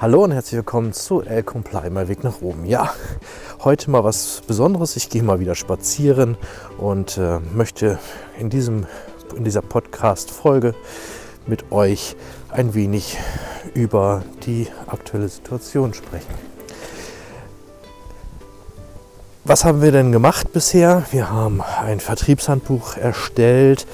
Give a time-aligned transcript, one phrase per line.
[0.00, 2.64] Hallo und herzlich willkommen zu El Comply, mein Weg nach oben.
[2.64, 2.94] Ja,
[3.64, 4.96] heute mal was Besonderes.
[4.96, 6.38] Ich gehe mal wieder spazieren
[6.78, 7.98] und äh, möchte
[8.38, 8.86] in, diesem,
[9.36, 10.74] in dieser Podcast-Folge
[11.46, 12.16] mit euch
[12.48, 13.18] ein wenig
[13.74, 16.49] über die aktuelle Situation sprechen.
[19.50, 21.02] Was haben wir denn gemacht bisher?
[21.10, 23.84] Wir haben ein Vertriebshandbuch erstellt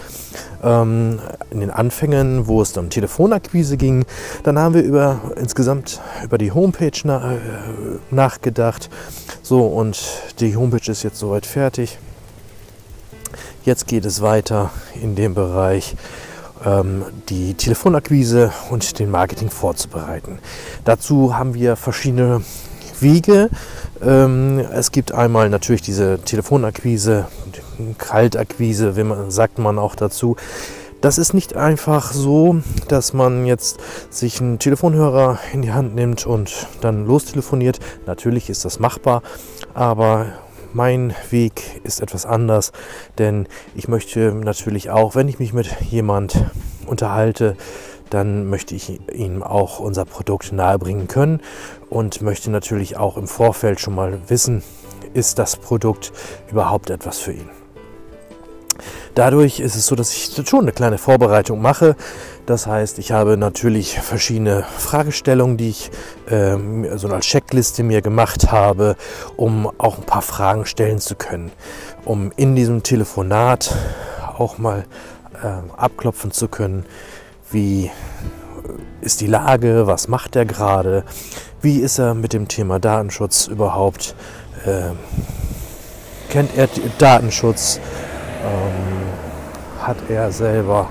[0.63, 1.19] ähm,
[1.51, 4.05] in den Anfängen, wo es um Telefonakquise ging.
[4.43, 7.39] Dann haben wir über insgesamt über die Homepage na, äh,
[8.11, 8.91] nachgedacht.
[9.41, 9.99] So und
[10.41, 11.97] die Homepage ist jetzt soweit fertig.
[13.65, 15.97] Jetzt geht es weiter in dem Bereich
[16.67, 20.39] ähm, die Telefonakquise und den Marketing vorzubereiten.
[20.85, 22.43] Dazu haben wir verschiedene
[23.01, 23.51] Wege.
[24.03, 27.27] Ähm, es gibt einmal natürlich diese Telefonakquise,
[27.99, 30.37] Kaltakquise, wie man, sagt man auch dazu.
[31.01, 32.57] Das ist nicht einfach so,
[32.89, 33.79] dass man jetzt
[34.11, 37.79] sich einen Telefonhörer in die Hand nimmt und dann lostelefoniert.
[38.07, 39.23] Natürlich ist das machbar,
[39.75, 40.27] aber
[40.73, 42.73] mein Weg ist etwas anders,
[43.19, 46.45] denn ich möchte natürlich auch, wenn ich mich mit jemand
[46.87, 47.57] unterhalte,
[48.11, 51.41] dann möchte ich ihm auch unser Produkt nahebringen können
[51.91, 54.63] und möchte natürlich auch im Vorfeld schon mal wissen,
[55.15, 56.13] ist das Produkt
[56.51, 57.51] überhaupt etwas für ihn.
[59.15, 61.97] Dadurch ist es so, dass ich schon eine kleine Vorbereitung mache.
[62.45, 65.91] Das heißt, ich habe natürlich verschiedene Fragestellungen, die ich
[66.29, 68.97] ähm, so als Checkliste mir gemacht habe,
[69.37, 71.51] um auch ein paar Fragen stellen zu können,
[72.05, 73.75] um in diesem Telefonat
[74.37, 74.85] auch mal
[75.43, 75.47] äh,
[75.79, 76.85] abklopfen zu können,
[77.51, 77.91] wie
[79.01, 81.05] ist die Lage, was macht er gerade,
[81.63, 84.15] wie ist er mit dem Thema Datenschutz überhaupt,
[84.65, 84.91] äh,
[86.31, 87.81] kennt er Datenschutz,
[88.43, 90.89] ähm, hat er selber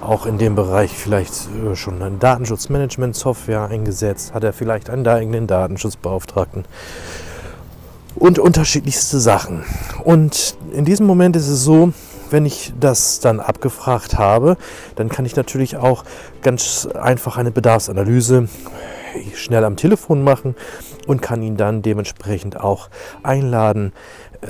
[0.00, 5.46] auch in dem Bereich vielleicht äh, schon eine Datenschutzmanagement-Software eingesetzt, hat er vielleicht einen eigenen
[5.46, 6.64] Datenschutzbeauftragten?
[8.16, 9.64] Und unterschiedlichste Sachen.
[10.04, 11.92] Und in diesem Moment ist es so,
[12.34, 14.56] wenn ich das dann abgefragt habe,
[14.96, 16.02] dann kann ich natürlich auch
[16.42, 18.48] ganz einfach eine Bedarfsanalyse
[19.36, 20.56] schnell am Telefon machen
[21.06, 22.90] und kann ihn dann dementsprechend auch
[23.22, 23.92] einladen,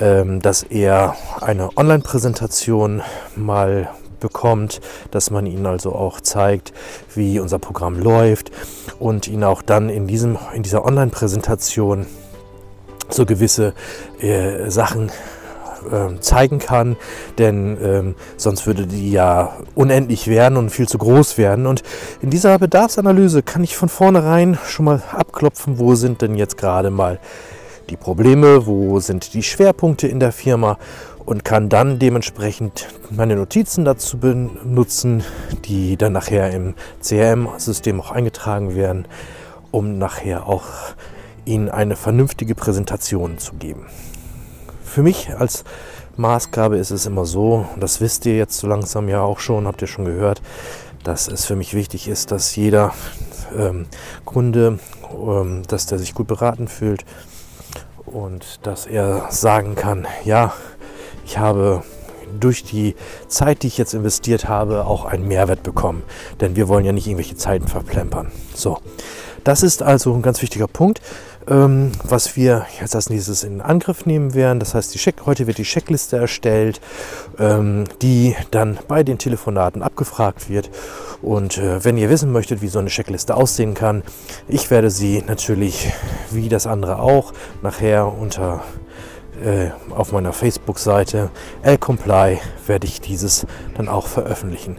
[0.01, 3.03] ähm, dass er eine Online-Präsentation
[3.37, 4.81] mal bekommt,
[5.11, 6.73] dass man ihn also auch zeigt,
[7.15, 8.51] wie unser Programm läuft
[8.99, 12.07] und ihn auch dann in, diesem, in dieser Online-Präsentation
[13.11, 13.75] so gewisse
[14.23, 15.13] äh, Sachen
[15.91, 16.97] äh, zeigen kann,
[17.39, 21.67] denn ähm, sonst würde die ja unendlich werden und viel zu groß werden.
[21.67, 21.83] Und
[22.23, 26.91] in dieser Bedarfsanalyse kann ich von vornherein schon mal abklopfen, wo sind denn jetzt gerade
[26.91, 27.19] mal
[27.91, 30.79] die Probleme, wo sind die Schwerpunkte in der Firma
[31.27, 35.23] und kann dann dementsprechend meine Notizen dazu benutzen,
[35.65, 39.07] die dann nachher im CRM-System auch eingetragen werden,
[39.71, 40.65] um nachher auch
[41.47, 43.87] Ihnen eine vernünftige Präsentation zu geben
[44.85, 45.65] für mich als
[46.17, 49.67] Maßgabe ist es immer so, und das wisst ihr jetzt so langsam ja auch schon,
[49.67, 50.43] habt ihr schon gehört,
[51.03, 52.95] dass es für mich wichtig ist, dass jeder
[53.57, 53.87] ähm,
[54.25, 54.79] Kunde,
[55.13, 57.05] ähm, dass der sich gut beraten fühlt
[58.07, 60.53] und dass er sagen kann, ja,
[61.27, 61.83] ich habe
[62.39, 62.95] durch die
[63.29, 66.03] Zeit, die ich jetzt investiert habe, auch einen Mehrwert bekommen.
[66.41, 68.33] Denn wir wollen ja nicht irgendwelche Zeiten verplempern.
[68.55, 68.79] So,
[69.45, 71.01] das ist also ein ganz wichtiger Punkt
[71.49, 74.61] ähm, was wir jetzt als nächstes in Angriff nehmen werden.
[74.61, 76.81] Das heißt, die Check heute wird die Checkliste erstellt,
[77.39, 80.71] ähm, die dann bei den Telefonaten abgefragt wird.
[81.23, 84.03] Und äh, wenn ihr wissen möchtet, wie so eine Checkliste aussehen kann,
[84.49, 85.93] ich werde sie natürlich,
[86.31, 87.33] wie das andere auch,
[87.63, 88.63] nachher unter
[89.43, 91.31] äh, auf meiner Facebook-Seite
[91.63, 94.79] L-Comply werde ich dieses dann auch veröffentlichen.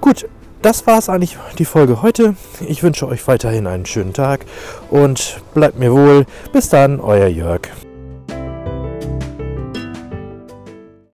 [0.00, 0.26] Gut,
[0.62, 2.34] das war es eigentlich die Folge heute.
[2.66, 4.46] Ich wünsche euch weiterhin einen schönen Tag
[4.90, 6.24] und bleibt mir wohl.
[6.52, 7.68] Bis dann, euer Jörg.